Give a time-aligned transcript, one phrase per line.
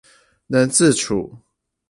[0.47, 1.39] 能自處